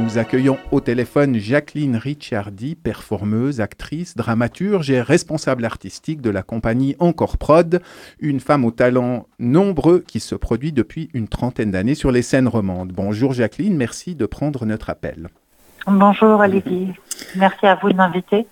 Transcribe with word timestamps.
Nous 0.00 0.16
accueillons 0.16 0.56
au 0.72 0.80
téléphone 0.80 1.36
Jacqueline 1.36 1.94
Ricciardi, 1.94 2.74
performeuse, 2.74 3.60
actrice, 3.60 4.16
dramaturge 4.16 4.90
et 4.90 5.02
responsable 5.02 5.66
artistique 5.66 6.22
de 6.22 6.30
la 6.30 6.42
compagnie 6.42 6.96
Encore 7.00 7.36
Prod, 7.36 7.82
une 8.18 8.40
femme 8.40 8.64
aux 8.64 8.70
talents 8.70 9.26
nombreux 9.38 10.00
qui 10.00 10.18
se 10.18 10.34
produit 10.34 10.72
depuis 10.72 11.10
une 11.12 11.28
trentaine 11.28 11.70
d'années 11.70 11.94
sur 11.94 12.12
les 12.12 12.22
scènes 12.22 12.48
romandes. 12.48 12.92
Bonjour 12.92 13.34
Jacqueline, 13.34 13.76
merci 13.76 14.14
de 14.14 14.24
prendre 14.24 14.64
notre 14.64 14.88
appel. 14.88 15.28
Bonjour 15.86 16.40
Olivier, 16.40 16.94
merci 17.36 17.66
à 17.66 17.74
vous 17.74 17.90
de 17.90 17.96
m'inviter. 17.96 18.46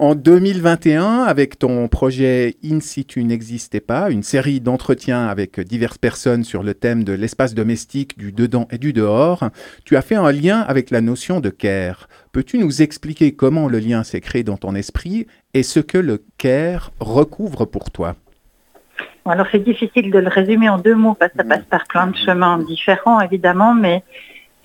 En 0.00 0.14
2021, 0.14 1.24
avec 1.24 1.58
ton 1.58 1.88
projet 1.88 2.54
In 2.64 2.78
situ 2.78 3.24
n'existait 3.24 3.80
pas, 3.80 4.12
une 4.12 4.22
série 4.22 4.60
d'entretiens 4.60 5.26
avec 5.26 5.58
diverses 5.58 5.98
personnes 5.98 6.44
sur 6.44 6.62
le 6.62 6.74
thème 6.74 7.02
de 7.02 7.12
l'espace 7.12 7.52
domestique, 7.52 8.16
du 8.16 8.30
dedans 8.30 8.68
et 8.70 8.78
du 8.78 8.92
dehors, 8.92 9.50
tu 9.84 9.96
as 9.96 10.02
fait 10.02 10.14
un 10.14 10.30
lien 10.30 10.60
avec 10.60 10.92
la 10.92 11.00
notion 11.00 11.40
de 11.40 11.50
care. 11.50 12.08
Peux-tu 12.30 12.58
nous 12.58 12.80
expliquer 12.80 13.32
comment 13.32 13.66
le 13.66 13.80
lien 13.80 14.04
s'est 14.04 14.20
créé 14.20 14.44
dans 14.44 14.56
ton 14.56 14.76
esprit 14.76 15.26
et 15.52 15.64
ce 15.64 15.80
que 15.80 15.98
le 15.98 16.22
care 16.38 16.92
recouvre 17.00 17.64
pour 17.64 17.90
toi? 17.90 18.14
Alors 19.24 19.48
c'est 19.50 19.64
difficile 19.64 20.12
de 20.12 20.20
le 20.20 20.28
résumer 20.28 20.68
en 20.68 20.78
deux 20.78 20.94
mots 20.94 21.14
parce 21.14 21.32
que 21.32 21.38
ça 21.38 21.44
passe 21.44 21.64
par 21.68 21.88
plein 21.88 22.06
de 22.06 22.16
chemins 22.16 22.58
différents 22.60 23.20
évidemment, 23.20 23.74
mais 23.74 24.04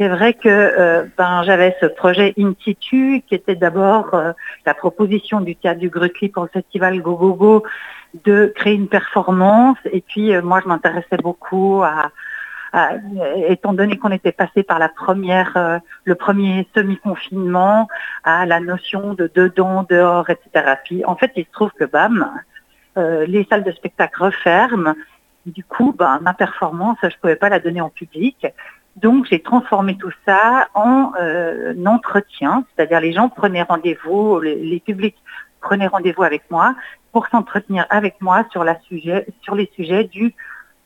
c'est 0.04 0.10
vrai 0.10 0.34
que 0.34 0.50
euh, 0.50 1.06
ben, 1.18 1.44
j'avais 1.44 1.78
ce 1.80 1.86
projet 1.86 2.34
In 2.38 2.56
situ 2.62 3.24
qui 3.26 3.36
était 3.36 3.56
d'abord 3.56 4.14
euh, 4.14 4.34
la 4.66 4.74
proposition 4.74 5.40
du 5.40 5.56
théâtre 5.56 5.80
du 5.80 5.88
Grutli 5.88 6.28
pour 6.28 6.44
le 6.44 6.50
festival 6.50 7.00
Go 7.00 7.16
Go 7.16 7.34
Go 7.36 7.64
de 8.26 8.52
créer 8.54 8.74
une 8.74 8.90
performance. 8.90 9.78
Et 9.94 10.02
puis 10.02 10.36
euh, 10.36 10.42
moi, 10.42 10.60
je 10.62 10.68
m'intéressais 10.68 11.16
beaucoup 11.16 11.84
à, 11.84 12.12
étant 13.48 13.72
donné 13.72 13.98
qu'on 13.98 14.12
était 14.12 14.34
passé 14.34 14.62
par 14.62 14.78
la 14.78 14.90
première, 14.90 15.80
le 16.04 16.16
premier 16.16 16.68
semi-confinement, 16.76 17.88
à 18.26 18.46
la 18.46 18.60
notion 18.60 19.14
de 19.14 19.32
dedans, 19.34 19.86
dehors, 19.90 20.30
etc. 20.30 20.74
Puis 20.84 21.06
en 21.06 21.16
fait, 21.16 21.32
il 21.38 21.46
se 21.46 21.52
trouve 21.52 21.72
que 21.80 21.86
bam, 21.86 22.30
les 22.98 23.48
salles 23.50 23.64
de 23.64 23.72
spectacle 23.72 24.22
referment. 24.22 24.96
Du 25.46 25.64
coup, 25.64 25.94
ben, 25.98 26.20
ma 26.24 26.34
performance, 26.34 26.98
je 27.04 27.08
ne 27.08 27.22
pouvais 27.22 27.36
pas 27.36 27.50
la 27.50 27.60
donner 27.60 27.80
en 27.80 27.90
public. 27.90 28.48
Donc 28.96 29.26
j'ai 29.26 29.42
transformé 29.42 29.98
tout 29.98 30.12
ça 30.26 30.68
en 30.76 31.14
euh, 31.20 31.74
entretien, 31.86 32.64
c'est-à-dire 32.76 33.00
les 33.00 33.12
gens 33.12 33.30
prenaient 33.30 33.64
rendez-vous, 33.64 34.40
les, 34.40 34.80
publics 34.80 35.18
prenaient 35.62 35.88
rendez-vous 35.88 36.24
avec 36.24 36.44
moi 36.52 36.76
pour 37.12 37.28
s'entretenir 37.28 37.88
avec 37.90 38.22
moi 38.22 38.46
sur, 38.52 38.64
la 38.64 38.80
sujet, 38.82 39.26
sur 39.42 39.56
les 39.56 39.70
sujets 39.76 40.04
du 40.04 40.36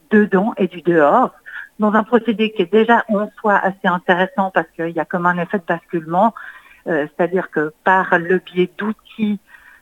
dedans 0.10 0.54
et 0.58 0.68
du 0.68 0.82
dehors, 0.82 1.32
dans 1.80 1.94
un 1.94 2.04
procédé 2.04 2.52
qui 2.52 2.62
est 2.62 2.72
déjà 2.72 3.04
en 3.10 3.30
soi 3.40 3.56
assez 3.56 3.88
intéressant 3.88 4.52
parce 4.52 4.68
qu'il 4.76 4.90
y 4.90 5.00
a 5.00 5.06
comme 5.06 5.26
un 5.26 5.38
effet 5.38 5.58
de 5.58 5.66
basculement, 5.68 6.34
euh, 6.88 7.08
c'est-à-dire 7.08 7.52
que 7.52 7.74
par 7.84 8.18
le 8.18 8.40
biais 8.40 8.70
d'outils 8.78 9.40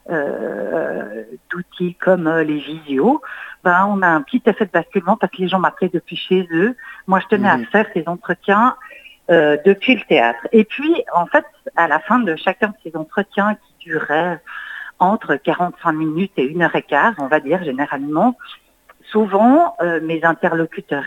euh, 0.10 1.24
d'outils 1.50 1.96
comme 1.96 2.28
euh, 2.28 2.44
les 2.44 2.60
visios, 2.60 3.22
ben, 3.64 3.88
on 3.90 4.02
a 4.04 4.08
un 4.08 4.22
petit 4.22 4.42
effet 4.46 4.66
de 4.66 4.72
basculement 4.72 5.18
parce 5.18 5.32
que 5.32 5.42
les 5.42 5.48
gens 5.48 5.60
m'appelaient 5.60 5.90
depuis 5.92 6.16
chez 6.16 6.48
eux. 6.52 6.76
Moi, 7.08 7.20
je 7.22 7.28
tenais 7.28 7.50
à 7.50 7.58
mhm. 7.58 7.66
faire 7.66 7.88
ces 7.94 8.04
entretiens 8.06 8.76
euh, 9.32 9.58
depuis 9.66 9.96
le 9.96 10.02
théâtre. 10.02 10.48
Et 10.52 10.64
puis, 10.64 11.04
en 11.14 11.26
fait, 11.26 11.46
à 11.76 11.88
la 11.88 12.00
fin 12.00 12.20
de 12.20 12.36
chacun 12.36 12.68
de 12.68 12.76
ces 12.84 12.96
entretiens 12.96 13.56
qui 13.56 13.90
duraient 13.90 14.40
entre 15.00 15.36
45 15.38 15.92
minutes 15.92 16.34
et 16.38 16.44
une 16.44 16.62
heure 16.62 16.76
et 16.76 16.84
quart, 16.84 17.16
on 17.18 17.28
va 17.28 17.40
dire 17.40 17.64
généralement, 17.64 18.38
souvent 19.12 19.76
mes 20.02 20.24
interlocuteurs 20.24 21.04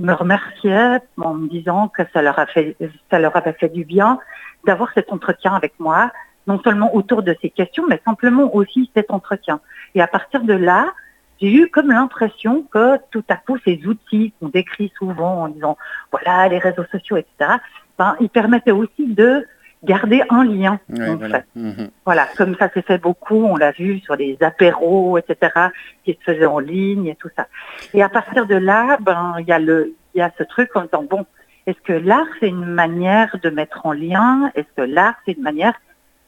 me 0.00 0.12
remerciaient 0.12 1.00
en 1.18 1.34
me 1.34 1.48
disant 1.48 1.88
que 1.88 2.02
ça 2.12 2.22
leur, 2.22 2.38
a 2.38 2.46
fait, 2.46 2.76
ça 3.10 3.18
leur 3.18 3.36
avait 3.36 3.52
fait 3.52 3.68
du 3.68 3.84
bien 3.84 4.18
d'avoir 4.64 4.92
cet 4.94 5.12
entretien 5.12 5.54
avec 5.54 5.78
moi, 5.78 6.10
non 6.46 6.60
seulement 6.62 6.94
autour 6.94 7.22
de 7.22 7.36
ces 7.40 7.50
questions, 7.50 7.84
mais 7.88 8.00
simplement 8.04 8.54
aussi 8.54 8.90
cet 8.94 9.10
entretien. 9.10 9.60
Et 9.94 10.02
à 10.02 10.06
partir 10.06 10.42
de 10.42 10.54
là, 10.54 10.92
j'ai 11.40 11.52
eu 11.52 11.68
comme 11.68 11.90
l'impression 11.90 12.62
que 12.62 12.98
tout 13.10 13.24
à 13.28 13.36
coup, 13.36 13.58
ces 13.64 13.80
outils 13.86 14.32
qu'on 14.38 14.48
décrit 14.48 14.92
souvent 14.96 15.42
en 15.42 15.48
disant, 15.48 15.76
voilà, 16.10 16.48
les 16.48 16.58
réseaux 16.58 16.84
sociaux, 16.90 17.16
etc., 17.16 17.54
ben, 17.98 18.16
ils 18.20 18.30
permettaient 18.30 18.70
aussi 18.70 19.06
de 19.06 19.46
garder 19.82 20.22
un 20.30 20.44
lien. 20.44 20.78
Mhm. 20.88 21.90
voilà. 22.04 22.28
comme 22.36 22.56
ça 22.56 22.70
s'est 22.70 22.82
fait 22.82 22.98
beaucoup, 22.98 23.44
on 23.44 23.56
l'a 23.56 23.72
vu 23.72 23.98
sur 24.00 24.14
les 24.14 24.36
apéros, 24.40 25.18
etc., 25.18 25.70
qui 26.04 26.12
se 26.12 26.32
faisaient 26.32 26.46
en 26.46 26.60
ligne 26.60 27.06
et 27.06 27.16
tout 27.16 27.30
ça. 27.36 27.48
Et 27.92 28.02
à 28.02 28.08
partir 28.08 28.46
de 28.46 28.54
là, 28.54 28.98
ben, 29.00 29.34
il 29.40 29.46
y 29.46 29.52
a 29.52 29.58
le, 29.58 29.94
il 30.14 30.18
y 30.18 30.22
a 30.22 30.30
ce 30.38 30.44
truc 30.44 30.70
en 30.76 30.82
disant, 30.82 31.02
bon, 31.02 31.26
est-ce 31.66 31.80
que 31.80 31.92
l'art, 31.92 32.26
c'est 32.40 32.48
une 32.48 32.66
manière 32.66 33.36
de 33.42 33.50
mettre 33.50 33.86
en 33.86 33.92
lien? 33.92 34.50
Est-ce 34.54 34.68
que 34.76 34.82
l'art, 34.82 35.14
c'est 35.24 35.32
une 35.32 35.42
manière 35.42 35.74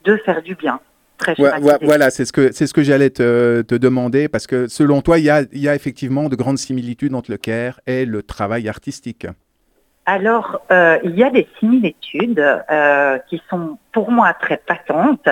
de 0.04 0.16
faire 0.18 0.42
du 0.42 0.54
bien. 0.54 0.80
Très 1.16 1.34
voilà, 1.82 2.10
c'est 2.10 2.24
ce 2.24 2.32
que, 2.32 2.52
c'est 2.52 2.66
ce 2.66 2.74
que 2.74 2.82
j'allais 2.82 3.10
te, 3.10 3.62
demander, 3.76 4.28
parce 4.28 4.46
que 4.46 4.66
selon 4.66 5.00
toi, 5.00 5.18
il 5.18 5.24
y 5.24 5.30
a, 5.30 5.42
y 5.52 5.68
a, 5.68 5.74
effectivement 5.74 6.28
de 6.28 6.34
grandes 6.34 6.58
similitudes 6.58 7.14
entre 7.14 7.30
le 7.30 7.36
CARE 7.36 7.80
et 7.86 8.04
le 8.04 8.22
travail 8.22 8.68
artistique. 8.68 9.26
Alors, 10.06 10.60
euh, 10.70 10.98
il 11.02 11.16
y 11.16 11.24
a 11.24 11.30
des 11.30 11.48
similitudes 11.58 12.40
euh, 12.40 13.18
qui 13.28 13.40
sont 13.48 13.78
pour 13.92 14.10
moi 14.10 14.34
très 14.34 14.58
patentes. 14.58 15.28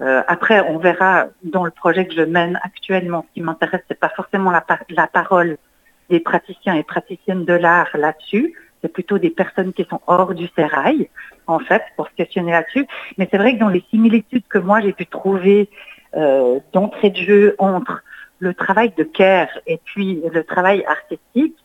Euh, 0.00 0.22
après, 0.28 0.60
on 0.60 0.78
verra 0.78 1.26
dans 1.42 1.64
le 1.64 1.70
projet 1.70 2.06
que 2.06 2.14
je 2.14 2.22
mène 2.22 2.60
actuellement, 2.62 3.24
ce 3.28 3.34
qui 3.34 3.40
m'intéresse, 3.40 3.80
c'est 3.88 3.98
pas 3.98 4.12
forcément 4.14 4.50
la, 4.50 4.64
la 4.90 5.06
parole 5.06 5.56
des 6.10 6.20
praticiens 6.20 6.74
et 6.74 6.82
praticiennes 6.82 7.44
de 7.44 7.54
l'art 7.54 7.90
là-dessus, 7.94 8.54
c'est 8.84 8.92
plutôt 8.92 9.16
des 9.16 9.30
personnes 9.30 9.72
qui 9.72 9.84
sont 9.84 10.02
hors 10.06 10.34
du 10.34 10.46
sérail, 10.54 11.08
en 11.46 11.58
fait, 11.58 11.82
pour 11.96 12.06
se 12.08 12.12
questionner 12.12 12.52
là-dessus. 12.52 12.86
Mais 13.16 13.26
c'est 13.30 13.38
vrai 13.38 13.54
que 13.54 13.60
dans 13.60 13.70
les 13.70 13.82
similitudes 13.88 14.44
que 14.46 14.58
moi 14.58 14.82
j'ai 14.82 14.92
pu 14.92 15.06
trouver 15.06 15.70
euh, 16.14 16.60
d'entrée 16.74 17.08
de 17.08 17.16
jeu 17.16 17.54
entre 17.58 18.04
le 18.40 18.52
travail 18.52 18.92
de 18.98 19.04
care 19.04 19.48
et 19.66 19.80
puis 19.86 20.22
le 20.30 20.44
travail 20.44 20.84
artistique, 20.84 21.56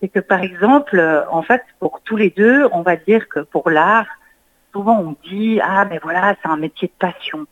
c'est 0.00 0.08
que 0.08 0.18
par 0.18 0.42
exemple, 0.42 0.98
euh, 0.98 1.22
en 1.30 1.42
fait, 1.42 1.62
pour 1.78 2.00
tous 2.04 2.16
les 2.16 2.30
deux, 2.30 2.66
on 2.72 2.82
va 2.82 2.96
dire 2.96 3.28
que 3.28 3.38
pour 3.38 3.70
l'art, 3.70 4.08
souvent 4.72 4.98
on 4.98 5.16
dit 5.30 5.60
ah 5.62 5.84
mais 5.88 6.00
voilà, 6.02 6.34
c'est 6.42 6.48
un 6.48 6.56
métier 6.56 6.88
de 6.88 6.98
passion. 6.98 7.46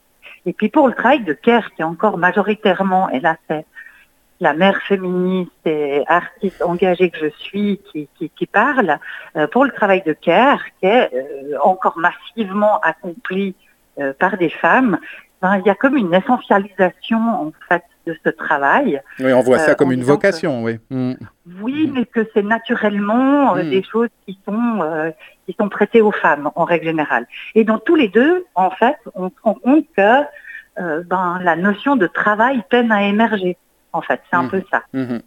Et 0.47 0.53
puis 0.53 0.69
pour 0.69 0.88
le 0.88 0.94
travail 0.94 1.22
de 1.22 1.32
care, 1.32 1.72
qui 1.75 1.84
encore 1.84 2.19
majoritairement, 2.19 3.09
et 3.11 3.21
là 3.21 3.37
c'est 3.49 3.65
la 4.43 4.55
mère 4.55 4.83
féministe 4.83 5.53
et 5.67 6.03
artiste 6.09 6.63
engagée 6.63 7.11
que 7.11 7.19
je 7.19 7.29
suis 7.29 7.81
qui, 7.93 8.09
qui, 8.37 8.47
parle, 8.47 8.99
euh, 9.37 9.47
pour 9.47 9.65
le 9.65 9.71
travail 9.71 10.03
de 10.05 10.13
care, 10.13 10.61
qui 10.81 10.87
est 10.87 11.11
euh, 11.15 11.57
encore 11.63 11.97
massivement 11.97 12.81
accompli 12.81 13.55
euh, 14.01 14.13
par 14.19 14.37
des 14.37 14.49
femmes, 14.49 14.99
ben, 15.41 15.59
il 15.59 15.67
y 15.67 15.71
a 15.71 15.77
comme 15.77 15.97
une 15.97 16.13
essentialisation 16.13 17.19
en 17.19 17.53
fait 17.69 17.85
de 18.05 18.17
ce 18.25 18.31
travail. 18.31 19.01
Oui, 19.21 19.33
on 19.33 19.43
voit 19.43 19.61
ça 19.61 19.77
comme 19.77 19.93
une 19.93 20.03
vocation, 20.03 20.65
oui. 20.65 20.81
Mm. 20.91 21.13
Oui, 21.61 21.89
mais 21.95 22.05
que 22.05 22.29
c'est 22.35 22.43
naturellement 22.43 23.55
mm. 23.55 23.71
des 23.71 23.85
choses 23.85 24.09
qui 24.27 24.37
sont 24.45 25.13
qui 25.47 25.55
sont 25.59 25.69
prêtées 25.69 26.01
aux 26.01 26.11
femmes 26.11 26.51
en 26.57 26.65
règle 26.65 26.87
générale. 26.87 27.27
Et 27.55 27.63
dans 27.63 27.79
tous 27.79 27.95
les 27.95 28.09
deux, 28.09 28.45
en 28.57 28.71
fait, 28.71 28.97
on 29.15 29.29
se 29.29 29.35
rend 29.45 29.55
compte 29.55 29.87
que 29.97 30.23
ben, 31.03 31.39
la 31.43 31.55
notion 31.55 31.95
de 31.95 32.09
travail 32.09 32.65
peine 32.69 32.91
à 32.91 33.05
émerger 33.05 33.57
en 33.93 34.03
fait. 34.03 34.21
C'est 34.31 34.37
un 34.37 34.45
mmh. 34.45 34.51
peu 34.51 34.63
ça. 34.71 34.83
Mmh. 34.93 35.19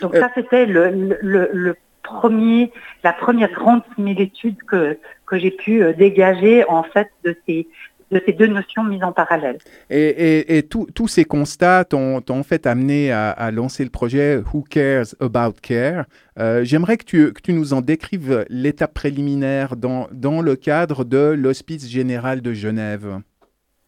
Donc 0.00 0.16
ça, 0.16 0.26
euh, 0.26 0.28
c'était 0.34 0.66
le, 0.66 1.76
premier, 2.02 2.70
la 3.02 3.12
première 3.12 3.50
grande 3.50 3.82
similitude 3.94 4.56
que, 4.66 4.98
que 5.26 5.38
j'ai 5.38 5.50
pu 5.50 5.82
euh, 5.82 5.92
dégager 5.92 6.64
en 6.68 6.82
fait 6.82 7.08
de 7.24 7.34
ces, 7.46 7.66
de 8.10 8.22
ces 8.24 8.32
deux 8.32 8.46
notions 8.46 8.84
mises 8.84 9.02
en 9.02 9.12
parallèle. 9.12 9.58
Et, 9.90 10.58
et, 10.58 10.62
tous 10.62 11.08
ces 11.08 11.24
constats 11.24 11.84
t'ont 11.84 12.22
en 12.28 12.42
fait 12.42 12.66
amené 12.66 13.10
à, 13.10 13.50
lancer 13.50 13.84
le 13.84 13.90
projet 13.90 14.36
Who 14.36 14.62
Cares 14.68 15.14
About 15.20 15.54
Care. 15.62 16.04
Euh, 16.38 16.64
j'aimerais 16.64 16.96
que 16.96 17.04
tu, 17.04 17.32
que 17.32 17.40
tu 17.40 17.52
nous 17.52 17.72
en 17.72 17.80
décrives 17.80 18.44
l'étape 18.48 18.94
préliminaire 18.94 19.76
dans, 19.76 20.08
dans 20.12 20.42
le 20.42 20.56
cadre 20.56 21.04
de 21.04 21.34
l'Hospice 21.36 21.88
général 21.88 22.42
de 22.42 22.52
Genève. 22.52 23.20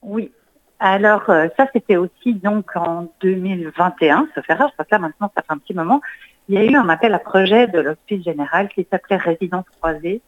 Oui, 0.03 0.31
alors 0.79 1.31
euh, 1.31 1.49
ça 1.57 1.67
c'était 1.73 1.97
aussi 1.97 2.35
donc 2.35 2.77
en 2.77 3.09
2021, 3.21 4.29
ça 4.35 4.43
fait 4.43 4.55
rare 4.55 4.71
parce 4.77 4.89
que 4.89 4.95
là 4.95 4.99
maintenant 4.99 5.31
ça 5.35 5.43
fait 5.43 5.53
un 5.53 5.59
petit 5.59 5.75
moment, 5.75 6.01
il 6.49 6.55
y 6.55 6.59
a 6.59 6.65
eu 6.65 6.75
un 6.75 6.89
appel 6.89 7.15
à 7.15 7.19
projet 7.19 7.67
de 7.67 7.81
l'Hospice 7.81 8.25
général 8.25 8.69
qui 8.69 8.87
s'appelait 8.91 9.17
Résidence 9.17 9.65
croisée, 9.81 10.21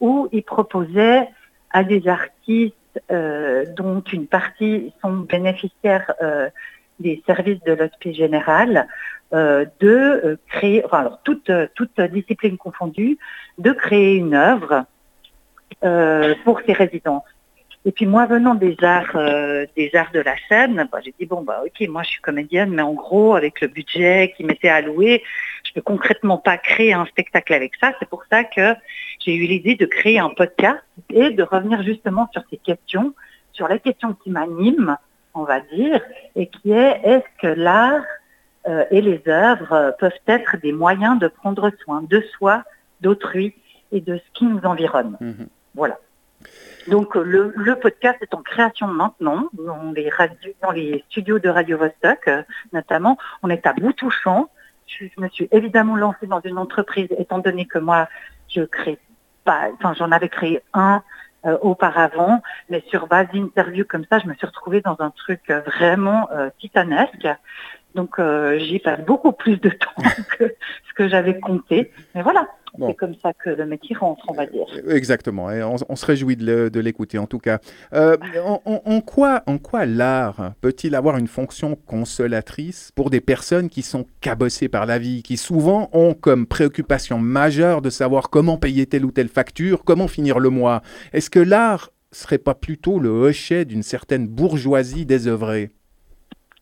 où 0.00 0.28
il 0.32 0.42
proposait 0.42 1.28
à 1.70 1.82
des 1.82 2.06
artistes 2.06 2.74
euh, 3.10 3.64
dont 3.76 4.00
une 4.00 4.26
partie 4.26 4.92
sont 5.02 5.16
bénéficiaires 5.16 6.12
euh, 6.22 6.48
des 7.00 7.22
services 7.26 7.62
de 7.64 7.72
l'Hospice 7.72 8.16
général 8.16 8.88
de 9.30 10.38
créer, 10.48 10.82
enfin 10.86 11.00
alors 11.00 11.20
toute 11.22 12.00
discipline 12.00 12.56
confondue, 12.56 13.18
de 13.58 13.72
créer 13.72 14.14
une 14.14 14.32
œuvre 14.32 14.86
pour 16.44 16.62
ces 16.64 16.72
résidences. 16.72 17.24
Et 17.84 17.92
puis 17.92 18.06
moi, 18.06 18.26
venant 18.26 18.54
des 18.54 18.76
arts, 18.82 19.16
euh, 19.16 19.64
des 19.76 19.90
arts 19.94 20.10
de 20.12 20.20
la 20.20 20.34
scène, 20.48 20.88
bah, 20.90 20.98
j'ai 21.04 21.14
dit 21.18 21.26
bon 21.26 21.42
bah 21.42 21.62
ok, 21.64 21.88
moi 21.88 22.02
je 22.02 22.10
suis 22.10 22.20
comédienne, 22.20 22.70
mais 22.70 22.82
en 22.82 22.92
gros 22.92 23.34
avec 23.34 23.60
le 23.60 23.68
budget 23.68 24.34
qui 24.36 24.44
m'était 24.44 24.68
alloué, 24.68 25.22
je 25.64 25.72
peux 25.72 25.80
concrètement 25.80 26.38
pas 26.38 26.58
créer 26.58 26.92
un 26.92 27.06
spectacle 27.06 27.54
avec 27.54 27.76
ça. 27.76 27.92
C'est 27.98 28.08
pour 28.08 28.24
ça 28.30 28.44
que 28.44 28.74
j'ai 29.20 29.34
eu 29.34 29.46
l'idée 29.46 29.76
de 29.76 29.86
créer 29.86 30.18
un 30.18 30.30
podcast 30.30 30.82
et 31.10 31.30
de 31.30 31.42
revenir 31.42 31.82
justement 31.82 32.28
sur 32.32 32.42
ces 32.50 32.56
questions, 32.56 33.14
sur 33.52 33.68
la 33.68 33.78
question 33.78 34.14
qui 34.14 34.30
m'anime, 34.30 34.96
on 35.34 35.44
va 35.44 35.60
dire, 35.60 36.00
et 36.34 36.48
qui 36.48 36.72
est 36.72 37.00
est-ce 37.04 37.40
que 37.40 37.46
l'art 37.46 38.04
euh, 38.66 38.84
et 38.90 39.00
les 39.00 39.22
œuvres 39.28 39.94
peuvent 39.98 40.12
être 40.26 40.56
des 40.58 40.72
moyens 40.72 41.18
de 41.18 41.28
prendre 41.28 41.70
soin 41.84 42.02
de 42.02 42.20
soi, 42.36 42.64
d'autrui 43.00 43.54
et 43.92 44.00
de 44.00 44.16
ce 44.16 44.38
qui 44.38 44.44
nous 44.46 44.60
environne? 44.64 45.16
Mhm. 45.20 45.46
Voilà. 45.74 45.98
Donc 46.88 47.14
le, 47.16 47.74
podcast 47.74 48.18
est 48.22 48.34
en 48.34 48.42
création 48.42 48.86
maintenant 48.86 49.48
dans 49.52 49.92
les, 49.92 50.10
dans 50.62 50.70
les 50.70 51.04
studios 51.10 51.38
de 51.38 51.48
Radio 51.48 51.76
Vostok 51.76 52.28
euh, 52.28 52.42
notamment. 52.72 53.18
On 53.42 53.50
est 53.50 53.66
à 53.66 53.72
bout 53.74 53.92
touchant. 53.92 54.48
Je, 54.86 55.04
me 55.18 55.28
suis 55.28 55.48
évidemment 55.52 55.96
lancée 55.96 56.26
dans 56.26 56.40
une 56.40 56.56
entreprise 56.56 57.08
étant 57.18 57.38
donné 57.38 57.66
que 57.66 57.78
moi 57.78 58.08
je 58.48 58.62
crée 58.62 58.98
pas, 59.44 59.68
enfin 59.74 59.92
j'en 59.94 60.10
avais 60.12 60.30
créé 60.30 60.62
un 60.72 61.02
euh, 61.44 61.58
auparavant, 61.60 62.42
mais 62.70 62.82
sur 62.88 63.06
base 63.06 63.28
d'interviews 63.32 63.84
comme 63.84 64.06
ça, 64.10 64.18
je 64.18 64.26
me 64.26 64.34
suis 64.34 64.46
retrouvée 64.46 64.80
dans 64.80 64.96
un 65.00 65.10
truc 65.10 65.50
vraiment 65.50 66.28
titanesque. 66.58 67.28
Donc 67.94 68.18
euh, 68.18 68.58
j'y 68.58 68.78
passe 68.78 69.00
beaucoup 69.04 69.32
plus 69.32 69.56
de 69.56 69.70
temps 69.70 70.02
que 70.38 70.44
ce 70.88 70.94
que 70.94 71.08
j'avais 71.08 71.38
compté. 71.40 71.90
Mais 72.14 72.22
voilà, 72.22 72.46
c'est 72.86 72.94
comme 72.94 73.14
ça 73.22 73.32
que 73.32 73.50
le 73.50 73.66
métier 73.66 73.96
rentre, 73.96 74.24
on 74.28 74.34
va 74.34 74.46
dire. 74.46 74.66
Exactement, 74.88 75.50
et 75.50 75.62
on, 75.62 75.96
se 75.96 76.06
réjouit 76.06 76.36
de 76.36 76.80
l'écouter 76.80 77.18
en 77.18 77.26
tout 77.26 77.38
cas. 77.38 77.58
Euh, 77.92 78.16
en, 78.64 79.00
quoi, 79.00 79.42
en 79.46 79.58
quoi 79.58 79.86
l'art 79.86 80.52
peut-il 80.60 80.94
avoir 80.94 81.16
une 81.16 81.26
fonction 81.26 81.76
consolatrice 81.86 82.92
pour 82.94 83.10
des 83.10 83.20
personnes 83.20 83.68
qui 83.68 83.82
sont 83.82 84.06
cabossées 84.20 84.68
par 84.68 84.86
la 84.86 84.98
vie, 84.98 85.22
qui 85.22 85.36
souvent 85.36 85.88
ont 85.92 86.14
comme 86.14 86.46
préoccupation 86.46 87.18
majeure 87.18 87.82
de 87.82 87.90
savoir 87.90 88.30
comment 88.30 88.58
payer 88.58 88.86
telle 88.86 89.04
ou 89.04 89.10
telle 89.10 89.28
facture, 89.28 89.84
comment 89.84 90.08
finir 90.08 90.38
le 90.38 90.50
mois? 90.50 90.82
Est-ce 91.12 91.30
que 91.30 91.40
l'art 91.40 91.90
serait 92.12 92.38
pas 92.38 92.54
plutôt 92.54 92.98
le 92.98 93.10
hochet 93.10 93.64
d'une 93.64 93.82
certaine 93.82 94.26
bourgeoisie 94.26 95.06
désœuvrée? 95.06 95.70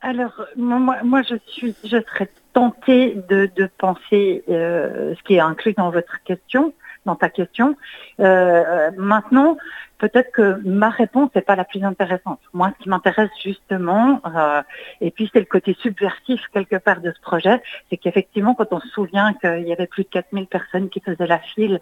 Alors, 0.07 0.47
moi, 0.57 1.23
je 1.23 1.35
serais 1.83 2.31
tentée 2.53 3.17
de, 3.29 3.69
penser 3.77 4.45
euh, 4.49 5.17
ce 5.17 5.23
qui 5.25 5.35
est 5.35 5.41
inclus 5.41 5.73
dans 5.73 5.91
votre 5.91 6.23
question, 6.23 6.73
dans 7.07 7.17
ta 7.17 7.29
question. 7.29 7.77
Euh, 8.21 8.93
maintenant, 8.97 9.57
peut-être 9.99 10.31
que 10.31 10.61
ma 10.65 10.91
réponse 10.91 11.31
n'est 11.35 11.43
pas 11.43 11.57
la 11.57 11.65
plus 11.65 11.83
intéressante. 11.83 12.39
Moi, 12.53 12.73
ce 12.79 12.85
qui 12.85 12.89
m'intéresse 12.89 13.31
justement, 13.43 14.21
euh, 14.27 14.63
et 15.01 15.11
puis 15.11 15.29
c'est 15.33 15.41
le 15.41 15.47
côté 15.47 15.77
subversif 15.81 16.41
quelque 16.53 16.77
part 16.77 17.01
de 17.01 17.11
ce 17.11 17.21
projet, 17.21 17.61
c'est 17.91 17.97
qu'effectivement, 17.97 18.55
quand 18.55 18.73
on 18.73 18.79
se 18.79 18.89
souvient 18.89 19.35
qu'il 19.35 19.67
y 19.67 19.73
avait 19.73 19.89
plus 19.89 20.05
de 20.05 20.09
4000 20.11 20.47
personnes 20.47 20.89
qui 20.89 21.01
faisaient 21.01 21.27
la 21.27 21.41
file 21.41 21.81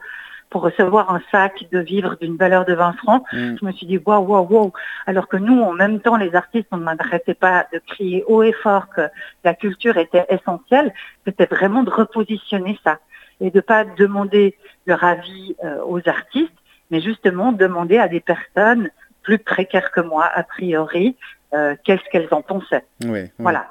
pour 0.55 0.63
recevoir 0.63 1.13
un 1.13 1.21
sac 1.33 1.65
de 1.73 1.81
vivres 1.81 2.17
d'une 2.21 2.37
valeur 2.37 2.65
de 2.65 2.75
20 2.75 2.93
francs, 2.93 3.25
mm. 3.33 3.57
je 3.59 3.65
me 3.65 3.73
suis 3.73 3.87
dit 3.87 3.99
waouh, 3.99 4.25
waouh, 4.25 4.47
waouh. 4.49 4.73
Alors 5.05 5.27
que 5.27 5.37
nous, 5.37 5.61
en 5.61 5.73
même 5.73 5.99
temps, 5.99 6.17
les 6.17 6.37
artistes, 6.37 6.69
on 6.71 6.77
ne 6.77 6.85
m'arrêtait 6.85 7.35
pas 7.35 7.67
de 7.73 7.81
crier 7.81 8.23
haut 8.29 8.45
et 8.45 8.53
fort 8.53 8.89
que 8.89 9.01
la 9.43 9.55
culture 9.55 9.97
était 9.97 10.25
essentielle. 10.29 10.95
C'était 11.25 11.47
vraiment 11.47 11.83
de 11.83 11.91
repositionner 11.91 12.79
ça 12.85 13.01
et 13.41 13.51
de 13.51 13.61
pas 13.61 13.85
demander 13.85 14.57
leur 14.87 15.03
avis 15.03 15.57
euh, 15.65 15.79
aux 15.89 16.09
artistes, 16.09 16.55
mais 16.93 17.01
justement 17.01 17.51
demander 17.51 17.99
à 17.99 18.07
des 18.07 18.21
personnes 18.21 18.91
plus 19.25 19.41
précaires 19.41 19.91
que 19.91 20.03
moi, 20.03 20.31
a 20.33 20.45
priori, 20.45 21.17
euh, 21.53 21.75
qu'est-ce 21.83 22.09
qu'elles 22.13 22.29
en 22.31 22.43
pensaient. 22.43 22.85
Voilà. 23.41 23.67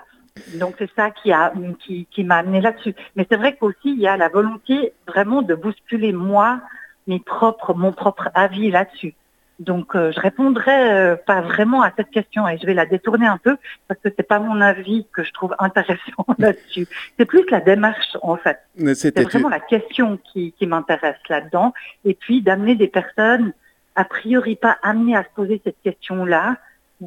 Donc 0.55 0.75
c'est 0.79 0.89
ça 0.95 1.11
qui 1.11 1.31
a 1.31 1.53
qui, 1.79 2.07
qui 2.09 2.23
m'a 2.23 2.37
amené 2.37 2.61
là-dessus. 2.61 2.95
Mais 3.15 3.25
c'est 3.29 3.37
vrai 3.37 3.55
qu'aussi 3.55 3.77
il 3.85 3.99
y 3.99 4.07
a 4.07 4.17
la 4.17 4.29
volonté 4.29 4.93
vraiment 5.07 5.41
de 5.41 5.53
bousculer 5.53 6.11
moi 6.11 6.59
mes 7.07 7.19
propres 7.19 7.73
mon 7.73 7.91
propre 7.91 8.29
avis 8.33 8.71
là-dessus. 8.71 9.13
Donc 9.59 9.95
euh, 9.95 10.11
je 10.11 10.19
répondrai 10.19 10.91
euh, 10.91 11.15
pas 11.15 11.41
vraiment 11.41 11.83
à 11.83 11.91
cette 11.95 12.09
question 12.09 12.47
et 12.47 12.57
je 12.57 12.65
vais 12.65 12.73
la 12.73 12.87
détourner 12.87 13.27
un 13.27 13.37
peu 13.37 13.57
parce 13.87 13.99
que 14.01 14.09
c'est 14.15 14.27
pas 14.27 14.39
mon 14.39 14.59
avis 14.59 15.05
que 15.13 15.23
je 15.23 15.31
trouve 15.31 15.55
intéressant 15.59 16.25
là-dessus. 16.39 16.87
C'est 17.17 17.25
plus 17.25 17.47
la 17.51 17.61
démarche 17.61 18.17
en 18.23 18.35
fait. 18.35 18.59
C'est 18.95 19.19
vraiment 19.19 19.49
la 19.49 19.59
question 19.59 20.19
qui, 20.31 20.53
qui 20.53 20.65
m'intéresse 20.65 21.19
là-dedans 21.29 21.73
et 22.05 22.15
puis 22.15 22.41
d'amener 22.41 22.75
des 22.75 22.87
personnes 22.87 23.53
a 23.95 24.05
priori 24.05 24.55
pas 24.55 24.77
amenées 24.81 25.15
à 25.15 25.23
se 25.23 25.29
poser 25.35 25.61
cette 25.63 25.79
question-là 25.83 26.57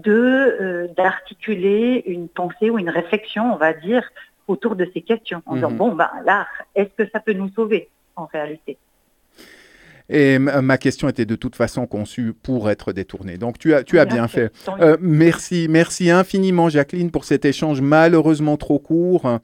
de 0.02 0.56
euh, 0.60 0.88
d'articuler 0.96 2.02
une 2.06 2.28
pensée 2.28 2.70
ou 2.70 2.78
une 2.78 2.90
réflexion, 2.90 3.52
on 3.52 3.56
va 3.56 3.72
dire, 3.72 4.02
autour 4.48 4.76
de 4.76 4.88
ces 4.94 5.02
questions, 5.02 5.42
en 5.46 5.56
disant, 5.56 5.70
mhm. 5.70 5.76
bon, 5.76 5.94
ben, 5.94 6.10
l'art, 6.24 6.48
est-ce 6.74 6.90
que 6.96 7.10
ça 7.10 7.20
peut 7.20 7.32
nous 7.32 7.48
sauver 7.50 7.88
en 8.14 8.26
réalité? 8.26 8.78
Et 10.08 10.38
ma 10.38 10.78
question 10.78 11.08
était 11.08 11.24
de 11.24 11.34
toute 11.34 11.56
façon 11.56 11.86
conçue 11.86 12.32
pour 12.32 12.70
être 12.70 12.92
détournée. 12.92 13.38
Donc 13.38 13.58
tu 13.58 13.74
as, 13.74 13.82
tu 13.82 13.98
as 13.98 14.04
bien, 14.04 14.28
fait. 14.28 14.52
Euh, 14.80 14.96
merci, 15.00 15.66
merci 15.68 16.10
infiniment 16.10 16.68
Jacqueline 16.68 17.10
pour 17.10 17.24
cet 17.24 17.44
échange 17.44 17.80
malheureusement 17.80 18.56
trop 18.56 18.78
court. 18.78 19.40